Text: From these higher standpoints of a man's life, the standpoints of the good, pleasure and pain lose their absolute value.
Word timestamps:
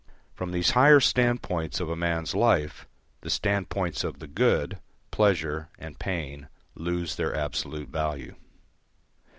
From 0.33 0.49
these 0.51 0.71
higher 0.71 0.99
standpoints 0.99 1.79
of 1.79 1.87
a 1.87 1.95
man's 1.95 2.33
life, 2.33 2.87
the 3.21 3.29
standpoints 3.29 4.03
of 4.03 4.17
the 4.17 4.25
good, 4.25 4.79
pleasure 5.11 5.69
and 5.77 5.99
pain 5.99 6.47
lose 6.73 7.17
their 7.17 7.35
absolute 7.37 7.89
value. 7.89 8.33